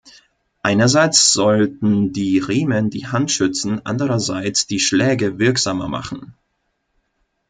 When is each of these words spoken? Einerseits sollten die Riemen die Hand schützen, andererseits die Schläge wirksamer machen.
Einerseits 0.63 1.31
sollten 1.31 2.11
die 2.11 2.39
Riemen 2.39 2.89
die 2.89 3.05
Hand 3.05 3.31
schützen, 3.31 3.81
andererseits 3.85 4.65
die 4.65 4.79
Schläge 4.79 5.37
wirksamer 5.37 5.87
machen. 5.89 6.33